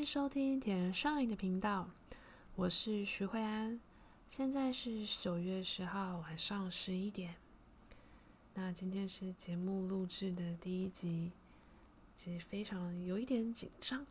[0.00, 1.90] 迎收听铁人 Shine 的频道，
[2.56, 3.78] 我是徐慧安，
[4.30, 7.34] 现在是九月十号晚上十一点。
[8.54, 11.32] 那今天是节目录制的第一集，
[12.16, 14.06] 其实非常有一点紧张，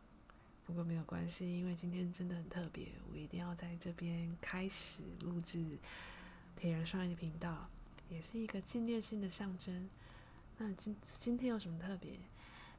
[0.64, 5.76] 不过没有关系，因为今天真的很特别，我一定要在这边开始录制
[6.54, 7.68] 铁人 Shine 的频道，
[8.08, 9.90] 也是一个纪念性的象征。
[10.56, 12.12] 那今今天有什么特别？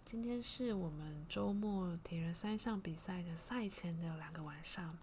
[0.06, 4.98] 今天是我们周末铁人三项比赛的赛前的两个晚上。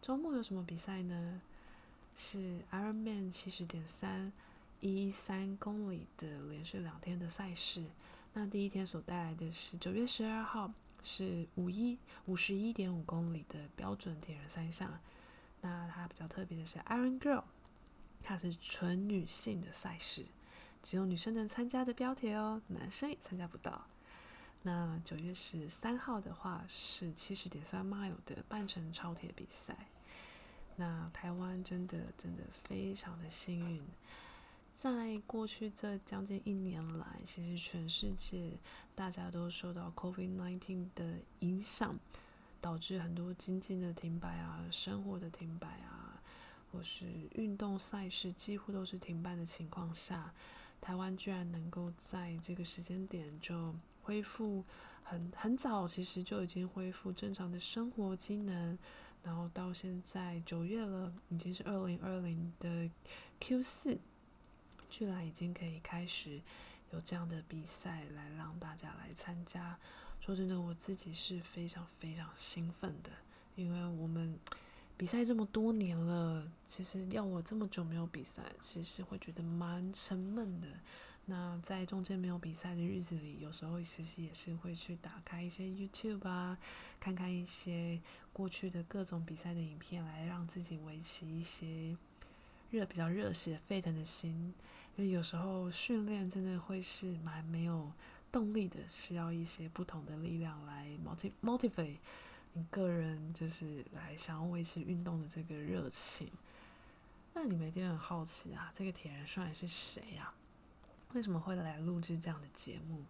[0.00, 1.40] 周末有什么比赛呢？
[2.14, 4.32] 是 Ironman 七十点三。
[4.80, 7.84] 一三公里的连续两天的赛事，
[8.32, 10.72] 那第一天所带来的是九月十二号
[11.04, 14.98] 是五一五十一点五公里的标准铁人三项，
[15.60, 17.44] 那它比较特别的是 Iron Girl，
[18.24, 20.26] 它是纯女性的赛事，
[20.82, 23.86] 只有女生能参加的标铁哦，男生也参加不到。
[24.64, 29.88] 那九月十三号的话是七十点三 mile 的半程超铁比赛，
[30.76, 33.82] 那台湾真的真的非常的幸运。
[34.76, 38.52] 在过去这将近一年来，其实全世界
[38.94, 41.98] 大家都受到 COVID-19 的影响，
[42.60, 46.20] 导致很多经济的停摆啊，生活的停摆啊，
[46.70, 50.32] 或是运动赛事几乎都是停办的情况下，
[50.80, 54.64] 台湾居然能够在这个时间点就恢复
[55.02, 58.78] 很很早，其实就已经恢复正常的生活机能，
[59.22, 62.90] 然后到现在九月了，已经是二零二零的
[63.40, 63.98] Q 四。
[64.90, 66.38] 居然已经可以开始
[66.90, 69.78] 有这样的比赛来让大家来参加。
[70.20, 73.10] 说真的，我自己是非常非常兴奋的，
[73.54, 74.38] 因为我们
[74.98, 80.68] 比赛这么多年了，其实要我这么久没有比赛，其实会觉得蛮沉闷的。
[81.26, 86.58] 那在中间没有比赛的日子里，有时候其实也是会去打开一些 YouTube 啊，
[86.98, 88.00] 看看一些
[88.32, 91.96] 过去的各种比赛的影片，来让自己维持一些
[92.70, 94.52] 热比较热血沸腾的心。
[94.96, 97.90] 因为有时候训练真的会是蛮没有
[98.30, 101.96] 动力的，需要一些不同的力量来 motivate motivate
[102.52, 106.30] 你个人，就是来想要维持运动的这个热情。
[107.32, 110.34] 那你们一定很好奇啊，这个铁人 Shine 是谁呀？
[111.14, 113.04] 为什么会来录制这样的节目？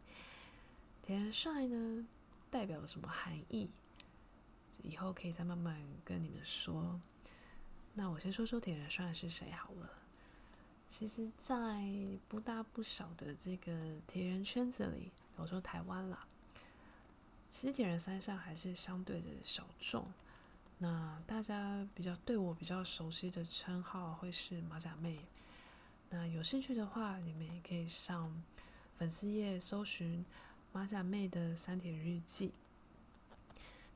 [1.03, 2.07] 铁人 Shine 呢，
[2.51, 3.69] 代表什么含义？
[4.83, 7.01] 以后可以再慢慢跟你们说。
[7.95, 9.91] 那我先说说铁人帅是谁好了。
[10.89, 11.83] 其实，在
[12.29, 13.73] 不大不小的这个
[14.07, 16.27] 铁人圈子里，我说台湾啦，
[17.49, 20.07] 其实铁人三项还是相对的小众。
[20.79, 25.21] 那大家比较对我比较熟悉的称号会是马甲妹。
[26.15, 28.31] 那有兴趣的话，你们也可以上
[28.99, 30.23] 粉丝页搜寻
[30.71, 32.53] 马甲妹的三铁日记。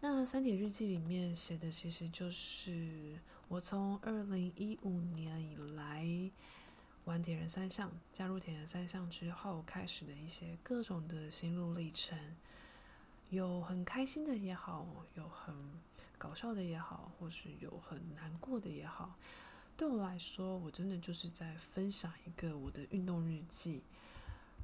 [0.00, 3.19] 那三铁日记里面写的，其实就是
[3.49, 6.31] 我从二零一五年以来。
[7.05, 12.19] 玩铁人三项，加入铁人三项之后，开始的一些各种的心路历程，
[13.31, 14.84] 有很开心的也好，
[15.15, 15.55] 有很
[16.19, 19.15] 搞笑的也好，或是有很难过的也好。
[19.76, 23.82] 对我来说，我真的就是在分享一个我的运动日记。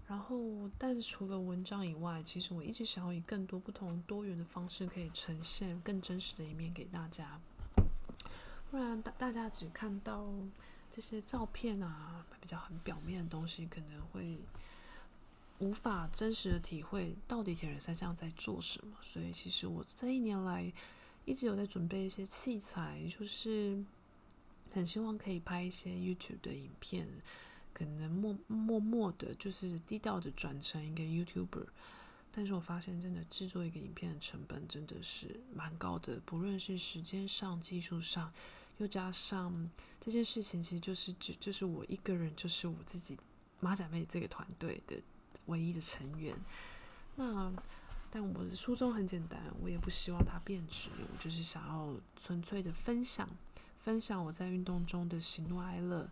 [0.09, 7.41] 然后，但除了文章以外，其实我一直想要以更多不同多元的方式，可以呈现更真实的一面给大家。
[8.71, 10.33] 不然大大家只看到。
[10.95, 14.39] 这些照片啊，比较很表面的东西，可能会
[15.59, 18.94] 无法真实的体会到底铁人三项在做什么。
[19.00, 20.71] 所以，其实我这一年来
[21.25, 23.83] 一直有在准备一些器材，就是
[24.72, 27.09] 很希望可以拍一些 YouTube 的影片，
[27.72, 31.66] 可能默默默的，就是低调的转成一个 YouTuber。
[32.31, 38.32] 但是我发现，真的制作一个影片的成本真的是蛮高的，不论是时间上、技术上。
[38.78, 43.16] 又加上这件事情，其实就是只就是我一个人，就是我自己
[43.61, 44.97] 马仔妹这个团队的
[45.47, 46.34] 唯一的成员。
[47.14, 47.52] 那
[48.11, 53.29] 但我的初衷很简单，我也不希望它变质，我就是想要纯粹的分享，
[53.82, 56.08] 分享我在运动中的喜怒哀乐，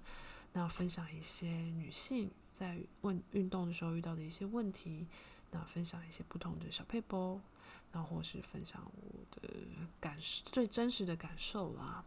[0.54, 5.06] 那分享一些女性在问运动的时候遇到的一些问题，
[5.52, 7.40] 那分享一些不同的小撇步，
[7.92, 9.48] 那或是分享我的
[10.00, 12.04] 感受，最真实的感受啦。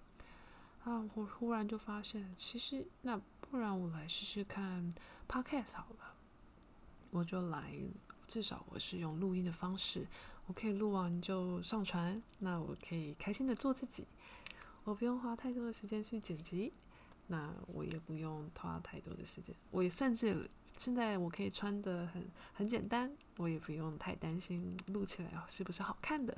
[0.83, 1.09] 啊！
[1.13, 4.91] 我忽然就发现，其实那不然我来试试看
[5.29, 6.13] Podcast 好了。
[7.11, 7.79] 我就来，
[8.27, 10.05] 至少我是用录音的方式，
[10.45, 12.21] 我可以录完就上传。
[12.39, 14.05] 那我可以开心的做自己，
[14.83, 16.73] 我不用花太多的时间去剪辑，
[17.27, 19.55] 那我也不用花太多的时间。
[19.71, 26.35] 我也甚至现在我可以穿得很很简单，我也不用太担心录起来是不是好看的。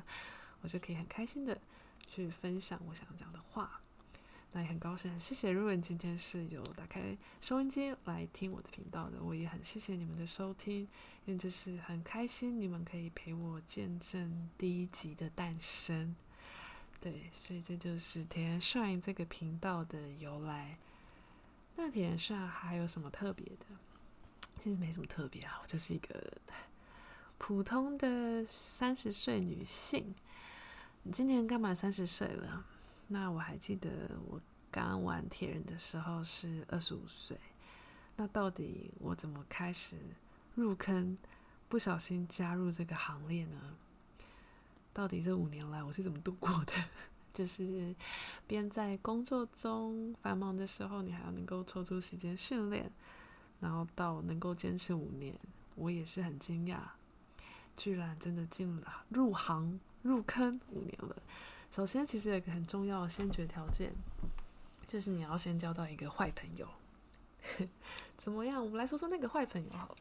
[0.62, 1.60] 我就可以很开心的
[2.08, 3.82] 去分享我想讲的话。
[4.52, 5.52] 那也很高兴，谢谢。
[5.52, 10.88] 如果你今天是有打开收音机来听我的频道的，我也很谢谢你们的收听，
[11.26, 16.16] 因为就是很开心你们可以陪我见证第一集的诞生。
[17.00, 20.78] 对，所以这就是铁人 Shine 这个频道的由来。
[21.76, 23.66] 那铁人 Shine 还有什么特别的？
[24.60, 26.34] 其实没什么特别啊，我就是一个
[27.38, 30.16] 普通的三十岁女性。
[31.04, 32.66] 你今年刚满三十岁了。
[33.08, 37.40] 那我还记得我刚玩铁人的时候是二十五岁，
[38.16, 39.96] 那到底我怎么开始
[40.56, 41.16] 入坑，
[41.70, 43.76] 不小心加入这个行列呢？
[44.96, 46.72] 到底这五年来我是怎么度过的？
[47.34, 47.94] 就是
[48.48, 52.90] 边在工作中繁忙的时候，你还要能够抽出时间训练，
[53.60, 55.38] 然后到能够坚持五年，
[55.76, 56.78] 我也是很惊讶，
[57.76, 61.14] 居然真的进了入行入坑五年了。
[61.70, 63.94] 首先，其实有一个很重要的先决条件，
[64.88, 66.66] 就是你要先交到一个坏朋友。
[68.16, 68.64] 怎么样？
[68.64, 69.96] 我们来说说那个坏朋友好了。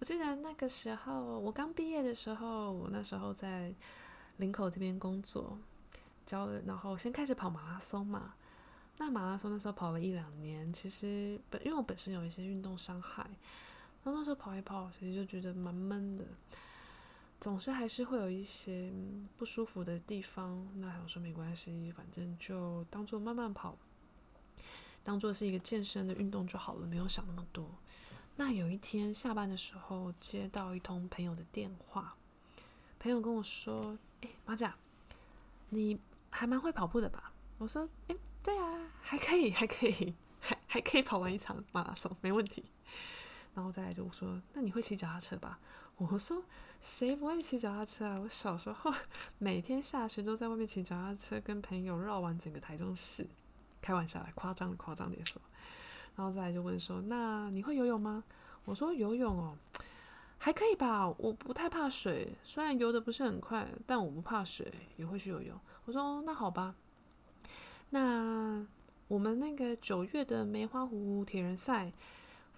[0.00, 3.74] 我记得那个时候，我刚毕业的时候，我那时候在
[4.36, 5.58] 林口这边工作，
[6.24, 8.34] 教了，然后先开始跑马拉松嘛。
[8.98, 13.22] 那马拉松那时候跑了一两年，其实本因为我本身有一些运动伤害，
[14.04, 16.24] 然后那时候跑一跑，其实就觉得蛮闷的。
[17.40, 18.92] 总是还是会有一些
[19.36, 23.76] 不舒服的地方，那想说没关系，反正就当做慢慢跑，
[25.02, 27.68] 当做是一个健身的运动就好了，没有想那么多。
[28.40, 32.14] 那有一天下班的时候，接到一通朋友的电话，
[33.00, 34.76] 朋友跟我说：“哎，马甲，
[35.70, 35.98] 你
[36.30, 42.64] 还蛮会跑步的吧？”我说：“哎，对啊，还可以，还可以，还还可以跑完一场马拉松，没问题。”
[43.54, 45.58] 然后再来就说：“那你会骑脚踏车吧？”
[45.98, 46.44] 我说
[46.80, 48.20] ：“谁不会骑脚踏车啊？
[48.20, 48.94] 我小时候
[49.38, 53.26] 每天下学都在外面骑脚踏车，跟朋友绕完整个台中市。
[53.82, 55.42] 开玩笑来，夸张的夸张点说。
[56.18, 58.24] 然后再来就问说：‘那你会游泳吗？’
[58.66, 59.56] 我说：‘游泳哦，
[60.36, 61.08] 还可以吧。
[61.16, 65.56] 我不太怕水，虽然游得不是很快，但我不怕水，也会去游泳。’
[65.86, 66.74] 我说：‘，那好吧。’
[67.90, 68.66] 那
[69.06, 71.92] 我们那个九月的梅花湖铁人赛。”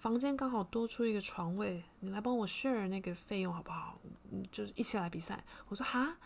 [0.01, 3.99] 房间刚好多出一个床位，你来帮我 share 那个费用好不好？
[4.33, 5.45] 嗯，就是一起来比赛。
[5.69, 6.17] 我说哈，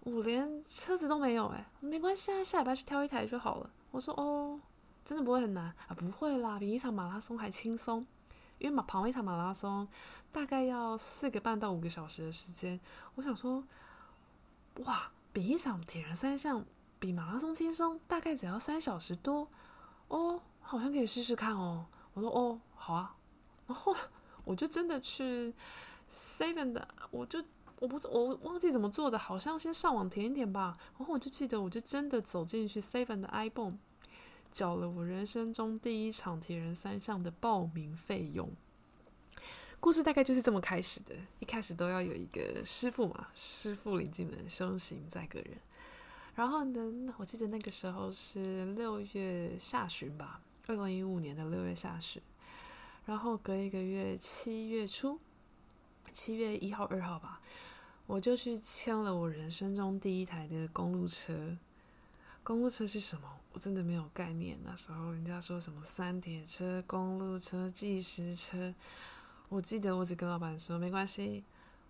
[0.00, 3.70] 我连车子都没有哎，没关系啊，下礼拜去挑一台就好了。
[3.90, 4.60] 我说哦，
[5.04, 5.94] 真的不会很难啊？
[5.96, 8.06] 不会啦，比一场马拉松还轻松，
[8.58, 9.86] 因为马跑一场马拉松
[10.30, 12.78] 大概要四个半到五个小时的时间。
[13.14, 13.64] 我想说，
[14.84, 16.64] 哇，比一场铁人三项
[16.98, 19.48] 比马拉松轻松，大概只要三小时多
[20.08, 21.86] 哦，好像可以试试看哦。
[22.14, 22.60] 我说哦。
[22.82, 23.14] 好啊，
[23.66, 23.94] 然后
[24.42, 25.54] 我就真的去
[26.10, 27.44] Seven 的，我就
[27.78, 30.78] 我不我忘记怎么做的，好像先上网填一填吧。
[30.96, 33.76] 然后我就记得，我就真的走进去 Seven 的 ibon，
[34.50, 38.50] 缴了我人生中第一场铁人三项的报名费用。
[39.78, 45.56] 故事大概就是这么开始的，一开始都要有一个师傅嘛，师傅领进门，修行在个人。
[46.34, 52.20] 然后呢，我记得那个时候是六月下旬吧，二零一五年的六月下旬。
[53.06, 55.18] 然后隔一个月，七月初，
[56.12, 57.40] 七月一号、二号吧，
[58.06, 61.56] 我就去签了我人生中第一台的公路车。
[62.42, 63.39] 公路车是什么？
[63.52, 64.58] 我真的没有概念。
[64.64, 68.74] 那时候人家说什么三铁车、公路车、计时车，
[69.48, 71.44] 我记得我只跟老板说没关系，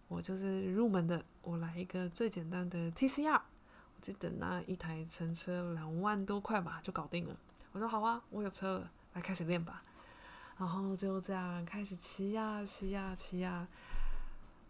[0.09, 3.35] 我就是入门的，我来一个最简单的 TCR。
[3.35, 7.37] 我记得那一台乘车两万多块吧，就搞定了。
[7.73, 9.83] 我说好啊，我有车了，来开始练吧。
[10.59, 13.67] 然后就这样开始骑呀骑呀骑呀，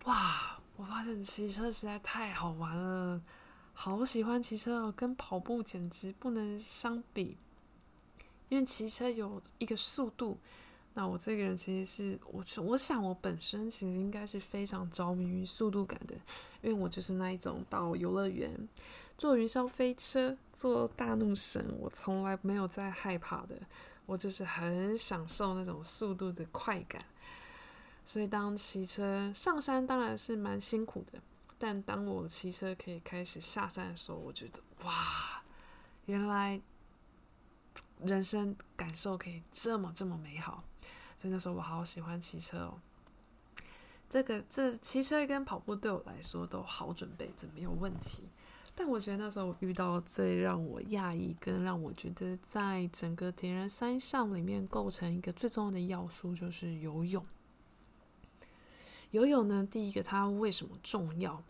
[0.05, 0.57] 哇！
[0.77, 3.21] 我发现骑车实在太好玩了，
[3.83, 7.35] 好喜欢骑车哦，跟跑步简直不能相比。
[8.51, 10.37] 因为骑车有一个速度，
[10.93, 16.15] 那我这个人其实是我，我想我本身其实应该是非常着迷于速度感的，
[16.61, 18.69] 因为我就是那一种到游乐园
[19.17, 23.57] 坐云霄飞车、坐大怒神，我从来没有在害怕的。
[24.05, 27.03] 我就是很享受那种速度的快感，
[28.05, 31.19] 所以当骑车上山当然是蛮辛苦的，
[31.63, 35.43] 但当我骑车可以开始下山的时候，我觉得哇，
[36.07, 36.59] 原来
[38.03, 40.65] 人生感受可以这么这么美好，
[41.19, 42.81] 所以那时候我好喜欢骑车哦。
[44.09, 48.23] 这个这骑车跟跑步对我来说都好准备，这没有问题。
[48.75, 57.23] 但我觉得那时候我遇到最让我讶异，跟让我觉得在整个铁人三项里面构成一个最重要的要素，就是游泳。
[59.11, 61.43] 游泳呢，第一个它为什么重要？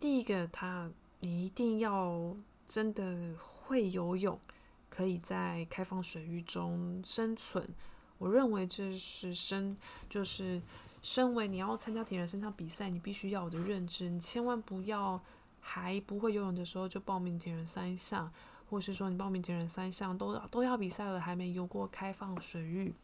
[0.00, 0.90] 第一个它
[1.20, 2.34] 你一定要
[2.66, 4.40] 真的会游泳，
[4.88, 7.68] 可以在开放水域中生存。
[8.16, 9.76] 我认为这是身，
[10.08, 10.62] 就是
[11.02, 14.08] 身为你要参加铁人三项比赛，你必须要有的认知。
[14.08, 15.20] 你千万不要
[15.60, 18.32] 还不会游泳的时候就报名铁人三项，
[18.70, 22.94] 或是说你报名铁人三项都都要比赛了，还没游过开放水域。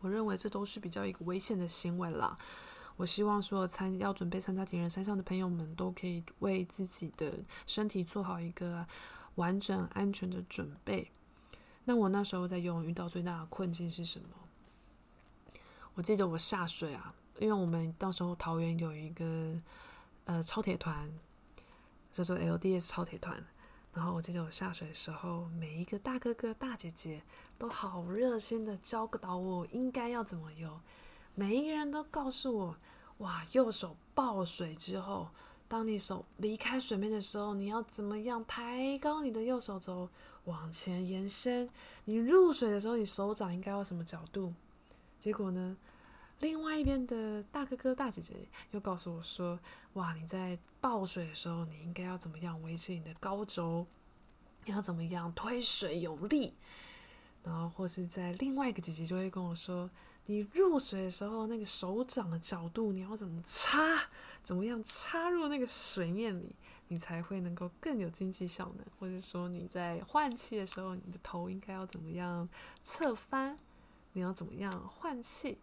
[0.00, 2.38] 我认为这都是比较一个危险的行为啦。
[2.98, 7.32] 我希望所有参要准备参加铁人三项的朋友们都可以为自己的
[7.64, 8.84] 身体做好一个
[9.36, 11.10] 完整安全的准备。
[11.84, 14.28] 那我那时候在游泳遇到最大的困境是什么？
[15.94, 19.56] 我记得我下水啊，因为我们到时候桃园有一个
[20.24, 21.10] 呃超铁团，
[22.10, 23.42] 叫做 LDS 超铁团。
[23.94, 27.22] 然后我记得我下水的时候，每一个大哥哥大姐姐
[27.56, 30.80] 都好热心的教导我应该要怎么游。
[31.38, 32.76] 每一个人都告诉我，
[33.18, 35.28] 哇，右手抱水之后，
[35.68, 40.08] 当你手离开水面的时候，你要怎么样抬高你的右手肘？
[40.46, 41.70] 往前延伸，
[42.06, 44.52] 你入水的时候，你手掌应该要什么角度？
[45.20, 45.76] 结果呢，
[46.40, 48.34] 另外一边的大哥哥大姐姐
[48.72, 49.60] 又告诉我说
[49.94, 53.86] ：“哇，你在抱水的时候，你应该要怎么样维持你的高肘？
[54.64, 56.54] 要怎么样推水有力？”
[57.44, 59.88] 然后或是在另外一个姐姐就会跟我说
[60.28, 64.08] ：“你入水的时候，那个手掌的角度，你要怎么插？
[64.42, 66.54] 怎么样插入那个水面里？”
[66.90, 72.48] 你才会能够更有经济效能，或者说你在换气的时候，你的头应该要怎么样
[72.82, 73.58] 侧翻？
[74.14, 75.58] 你要怎么样换气？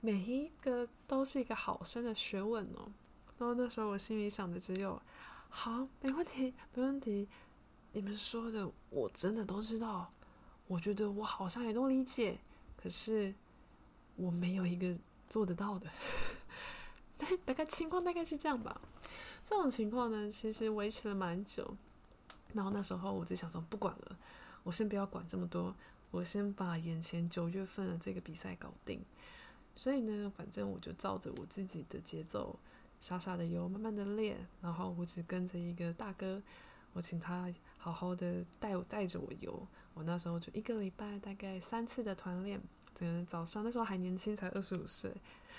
[0.00, 2.90] 每一个都是一个好深的学问哦。
[3.38, 5.00] 然后那时候我心里想的只有：
[5.50, 7.28] 好，没问题，没问题。
[7.92, 10.10] 你们说的我真的都知道，
[10.66, 12.38] 我觉得我好像也都理解，
[12.78, 13.34] 可是
[14.16, 14.96] 我没有一个
[15.28, 15.88] 做得到的。
[17.18, 18.80] 对，大概情况大概是这样吧。
[19.44, 21.76] 这种情况呢，其实维持了蛮久。
[22.52, 24.18] 然后那时候我就想说，不管了，
[24.62, 25.74] 我先不要管这么多，
[26.10, 29.04] 我先把眼前九月份的这个比赛搞定。
[29.74, 32.58] 所以呢，反正我就照着我自己的节奏，
[32.98, 34.46] 傻傻的游，慢慢的练。
[34.62, 36.42] 然后我只跟着一个大哥，
[36.92, 39.66] 我请他好好的带我带着我游。
[39.94, 42.60] 我那时候就一个礼拜大概三次的团练。
[42.98, 45.10] 可能早上那时候还年轻，才二十五岁，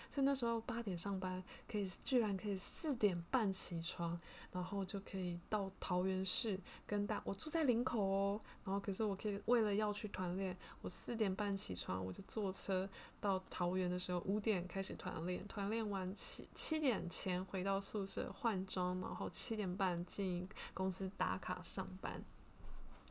[0.10, 4.20] 所以那时候八点上班，可以居然可以四点半起床，
[4.52, 7.22] 然后就可以到桃园市跟大。
[7.24, 12.90] 我住在林口哦，然后可是我可以为了要去团练，我四点半起床，我就坐车
[13.20, 22.24] 到桃园的时候五点开始团练，团练完七七点前回到宿舍换装，然后七点半进公司打卡上班。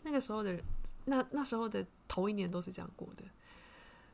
[0.03, 0.61] 那个时候的，
[1.07, 3.25] 那那时候的头一年都是这样过的。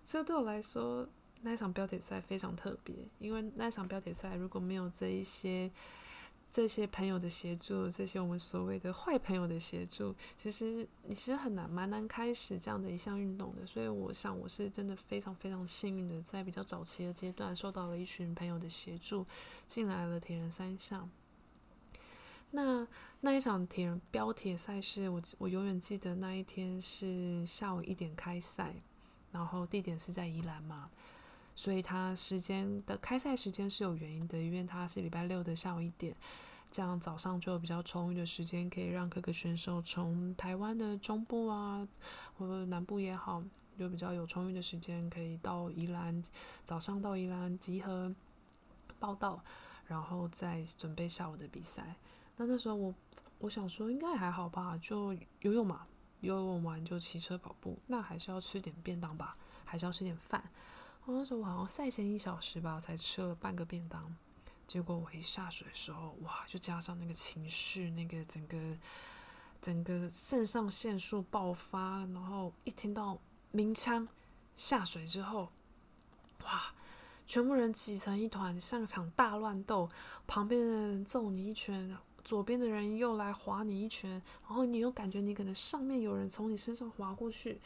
[0.05, 1.09] 所以对我来说，
[1.43, 5.71] 那一场标铁赛非常特别，因为那一场标铁赛如果没有这一些
[6.51, 13.67] 这些朋友的协助，这些我们所谓的坏朋友的协助，其实你是很难蛮难开始这样的一项运动的。
[13.67, 19.25] 所以我想，我是真的非常非常幸运的，在比较早期的阶段，受到了一群朋友的协助，
[19.67, 21.09] 进来了铁人三项。
[22.51, 22.87] 那
[23.23, 28.77] 那一场铁人标铁赛事，我我永远记得那一天是下午一点开赛。
[29.33, 30.91] 然后地点是在宜兰嘛，
[31.55, 36.15] 所以它时间的开赛时间是有原因的，因为它是礼拜六的下午一点，
[36.71, 41.89] 这样早上就有比较充裕的时间，可以让各个选手从台湾的中部啊，
[42.39, 43.43] 或者南部也好，
[43.79, 46.23] 就比较有充裕的时间，可以到宜兰，
[46.65, 48.15] 早上到宜兰集合
[48.99, 49.43] 报到，
[49.87, 51.97] 然后再准备下午的比赛。
[52.37, 52.95] 那那时候我
[53.39, 55.87] 我想说应该还好吧，就游泳嘛。
[56.23, 60.43] 游泳完就骑车跑步，那还是要吃点便当吧，还是要吃点饭。
[61.05, 64.17] 我那时候我好像赛前一小时吧，才吃了半个便当。
[64.67, 68.57] 结果我一下水的时候，哇，就加上那个情绪，那个整个
[69.61, 73.19] 整个肾上腺素爆发，然后一听到
[73.51, 74.09] 鸣枪
[74.55, 75.51] 下水之后，
[76.45, 76.73] 哇，
[77.27, 79.91] 全部人挤成一团，像场大乱斗，
[80.27, 81.99] 旁边的人揍你一拳。
[82.25, 87.61] 左边的人又来划你一拳，然后你又感觉你可能上面有人从你身上划过去。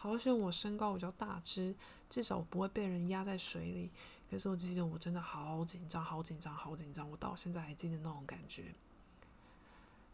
[0.00, 1.74] 好像我身高比较大只，
[2.08, 3.90] 至少我不会被人压在水里。
[4.30, 7.10] 可是我记得我真的好紧张，好紧张，好紧张。
[7.10, 8.74] 我到现在还记得那种感觉。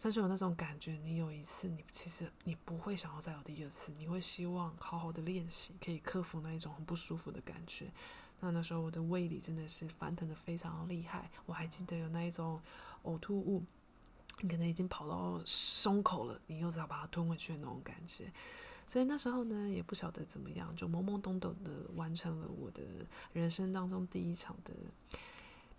[0.00, 7.90] 但是有那种感觉，你有一次，你其实你不会想要再有第二次，你会希望好好的练习，可以克服那一种很不舒服的感觉。
[8.40, 12.60] 那那时候我的胃里真的是翻腾的非常厉害，我还记得有那一种
[13.04, 13.62] 呕吐物。
[14.40, 18.32] 你可能已经跑到胸口了，你又只好把它吞回去的那种感觉。
[18.86, 22.82] 所以那时候呢，也不晓得怎么样，就懵懵懂懂的完成了我的
[23.32, 24.74] 人生当中第一场的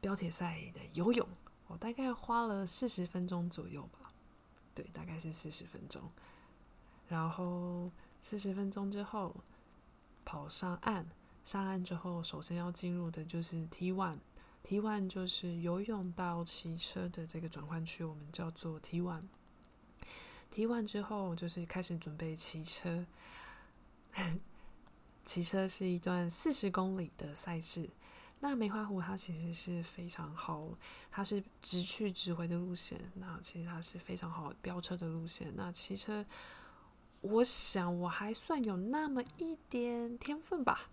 [0.01, 1.27] 标铁赛的游泳。
[1.67, 4.12] 我大概花了四十分钟左右吧，
[4.74, 6.01] 对，大概是四十分钟。
[7.07, 9.35] 然后四十分钟之后
[10.24, 11.05] 跑上岸，
[11.43, 14.17] 上岸之后首先要进入的就是 T one
[14.65, 19.25] T one 就是游泳到骑车的这个转换区，我们叫做 T one。
[20.50, 23.05] T one 之后就是开始准备骑车，
[25.24, 27.88] 骑车是一段四十公里的赛事。
[28.39, 30.67] 那梅花湖它其实是非常好，
[31.12, 33.00] 它是直去直回的路线。
[33.13, 35.53] 那其实它是非常好飙车的路线。
[35.55, 36.25] 那骑车，
[37.22, 40.89] 我想我还算有那么一点天分吧，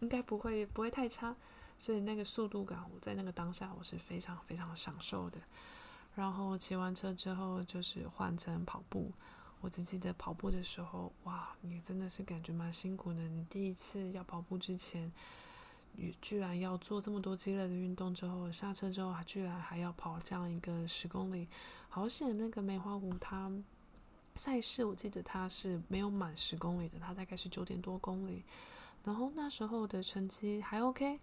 [0.00, 1.34] 应该不会不会太差。
[1.78, 5.38] 所以那个速度感，我在那个当下我是非常非常享受的。
[6.14, 9.12] 然后骑完车之后就是换成跑步。
[9.60, 13.28] 我只记得跑步的时候，哇，你真的是感觉蛮辛苦的。
[13.28, 15.10] 你第一次要跑步之前。
[16.20, 21.46] 居然要做这么多激烈的运动之后，下车之后还居然还要跑这样一个十公里，
[21.88, 22.36] 好险！
[22.36, 23.48] 那个梅花湖它
[24.34, 28.42] 赛事，我记得它是没有满十公里的，它大概是九点多公里。
[29.04, 31.16] 然后那时候的成绩还 OK，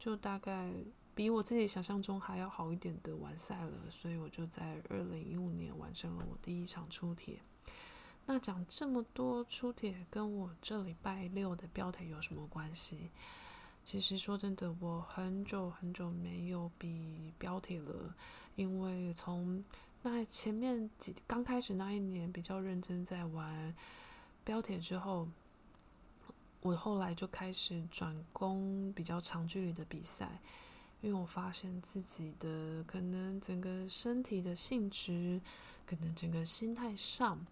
[0.00, 0.72] 就大概
[1.14, 7.38] 比我自己想象中还要好一点的完赛了，所以我就在二零一五年完成了我第一场初铁。
[8.26, 13.10] 那讲这么多初铁，跟我这礼拜六的标铁有什么关系？
[13.84, 18.14] 其实说真的，我很久很久没有比标铁了，
[18.54, 19.62] 因为从
[20.02, 23.74] 那前面几刚开始那一年比较认真在玩
[24.44, 25.28] 标铁之后，
[26.60, 30.40] 我后来就开始转攻比较长距离的比赛，
[31.00, 35.40] 因为我发现自己的可能整个身体的性质，
[35.86, 37.46] 可能整个心态上，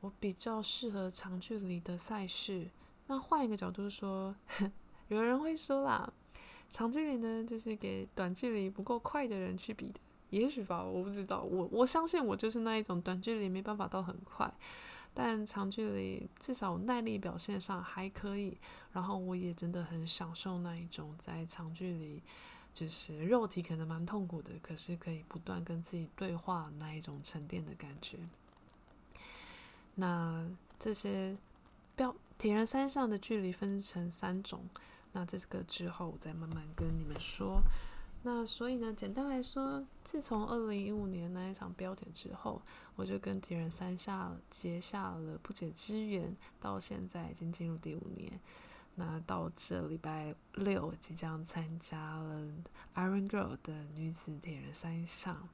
[0.00, 2.70] 我比较适合长距离的赛事。
[3.06, 4.34] 那换一个角度说，
[5.08, 6.10] 有人会说啦，
[6.70, 10.00] 长距离呢，就是给短距离不够快的人去比的。
[10.30, 11.42] 也许吧，我不知道。
[11.42, 14.52] 我我相信我就是那一种短距离没办法到很快，
[15.12, 18.58] 但长距离至少耐力表现上还可以。
[18.92, 22.22] 然后我也真的很享受那一种在长距离，
[22.72, 28.18] 就是肉体可能蛮痛苦的，可是可以不断跟自己对话那一种沉淀的感觉。
[29.96, 31.36] 那这些
[31.96, 34.68] 标铁人三项的距离分成三种。
[35.12, 37.60] 那这个之后我再慢慢跟你们说。
[38.22, 42.60] 那所以呢，简单来说，自从二零一五年那一场标点之后，
[42.96, 48.38] 我就跟铁人三项结下了不解之缘，到现在已经进入第五年。
[48.96, 52.52] 那到这礼拜六即将参加了
[52.96, 55.48] Iron Girl 的女子铁人三项，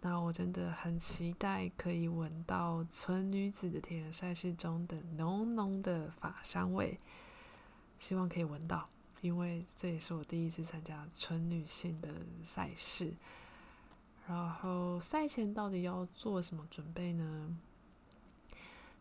[0.00, 6.96] 那我真的很期待可以闻到纯女子的铁人赛事中的浓浓的法香味。
[7.98, 8.88] 希望可以闻到，
[9.20, 12.08] 因为这也是我第一次参加纯女性的
[12.42, 13.14] 赛事。
[14.26, 17.56] 然后赛前到底要做什么准备呢？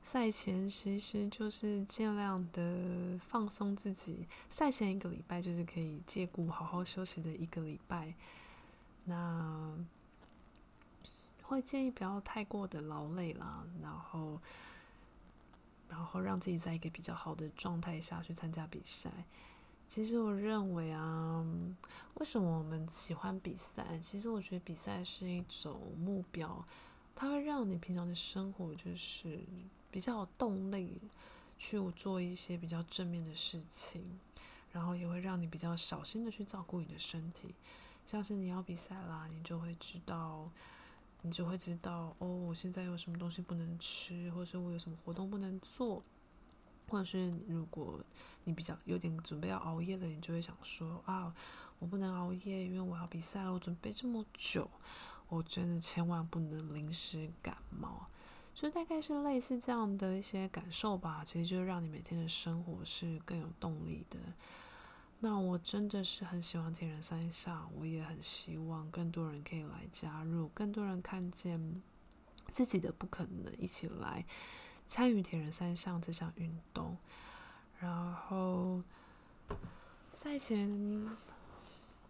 [0.01, 4.27] 赛前其实就是尽量的放松自己。
[4.49, 8.13] 赛前一个礼拜就是可以借故好好休息的一个礼拜。
[9.05, 9.77] 那
[11.43, 14.39] 会建议不要太过的劳累啦，然后。
[15.89, 19.09] 然后让自己在一个比较好的状态下去参加比赛。
[19.87, 21.45] 其实我认为啊，
[22.15, 23.97] 为什么我们喜欢比赛？
[23.99, 26.63] 其实我觉得比赛是一种目标，
[27.15, 29.39] 它会让你平常的生活就是
[29.89, 31.01] 比较有动力
[31.57, 34.19] 去做一些比较正面的事情，
[34.71, 37.55] 然后也会让你比较小心的去照顾你的身体。
[38.05, 40.49] 像是你要比赛啦，你就会知道。
[41.23, 46.01] 你就会知道哦，我现在有什么东西不能吃，或者是我有什么活动不能做，
[46.87, 47.99] 或者是如果
[48.45, 51.33] 你比较有点准备要熬夜了，你就会想说啊，
[51.79, 54.69] 我不能熬夜，因为我要比赛了，我准备这么久，
[55.29, 58.07] 我真的千万不能临时感冒，
[58.55, 61.23] 就大概是类似这样的一些感受吧。
[61.25, 64.17] 其实就是让你每天的生活是更有动力的。
[65.19, 71.81] 那我真的是很喜欢铁人三项，我也很希望更多人可以来加入，更多人看见
[72.51, 74.23] 自己的不可能，一起来
[74.87, 76.97] 参与铁人三项这项运动。
[77.79, 78.81] 然后
[80.13, 81.07] 赛前，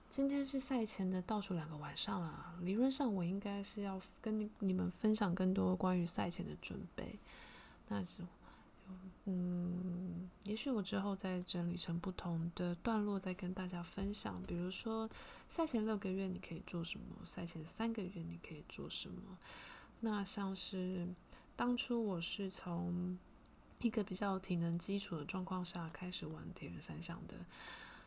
[0.10, 7.20] 今天是赛前的倒数两个晚上啊，理论上我应该是要跟你你们分享更多关于赛前的准备，
[7.88, 8.22] 那是。
[9.26, 14.42] 嗯，也许我之后再整理成不同的段落，再跟大家分享。
[14.44, 15.10] 比如说，
[15.50, 17.06] 赛前六个月你可以做什么？
[17.26, 19.38] 赛前三个月你可以做什么？
[20.00, 21.06] 那像是
[21.58, 23.18] 当初我是从
[23.82, 27.34] 一个比较体能基础的状况下开始玩铁人三项的，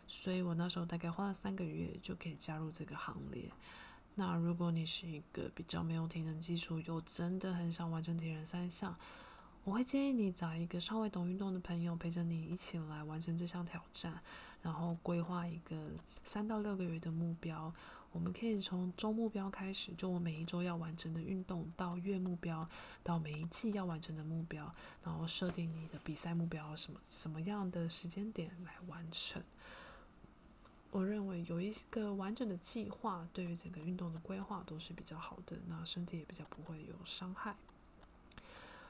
[0.07, 3.51] 所以我那时候大概花了三个月就可以加入这个行列。
[4.15, 8.97] 那如果你是一个比较没有体能基础，又真的很想完成铁人三项，
[9.65, 14.23] 我会建议你找一个稍微懂运动的朋友陪着你一起来完成这项挑战，
[14.63, 15.91] 然后规划一个
[16.23, 17.75] 三到六个月的目标。
[18.13, 22.69] 我们可以从周目标开始，就我每一周要完成的运动，到月目标，
[23.05, 29.43] 到每一季要完成的目标，然后设定你的比赛目标，什么什么样的时间点来完成。
[30.91, 37.55] 我认为有一个完整的计划，对于整个运动的规划都是比较好的，那身体也比较不会有伤害。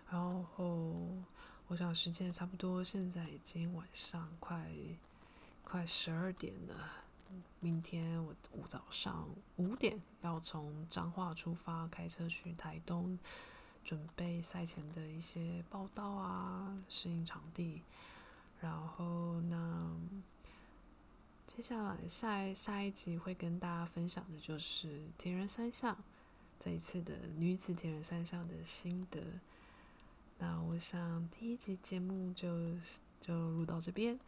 [0.08, 0.18] 然
[0.56, 0.94] 后，
[1.68, 4.66] 我想时间差不多，现在已经晚上快
[5.62, 7.04] 快十二点了。
[7.60, 13.18] 明天我五早上五点要从彰化出发，开车去台东，
[13.84, 17.82] 准备赛前的一些报道啊，适应场地。
[18.60, 20.00] 然后呢，
[21.46, 25.96] 接下来下下一集会跟大家分享的就是铁人三项
[26.58, 29.20] 这一次的女子铁人三项的心得。
[30.38, 32.74] 那我想第一集节目就
[33.20, 34.18] 就录到这边，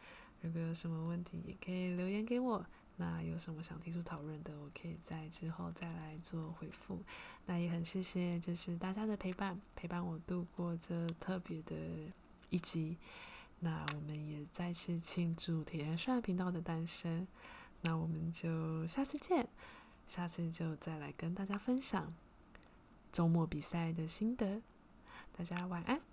[0.41, 2.65] 如果有什么问题也可以留言给我。
[2.97, 7.01] 那有什么想提出讨论的，我可以在之后再来做回复。
[7.45, 11.75] 那也很谢谢，就是大家的陪伴，陪伴我度过这特别的
[12.49, 12.97] 一集。
[13.59, 17.27] 那我们也再次庆祝铁人 Shine 频道的诞生。
[17.81, 19.47] 那我们就下次见，
[20.07, 22.13] 下次就再来跟大家分享
[23.11, 24.61] 周末比赛的心得。
[25.35, 26.12] 大家晚安。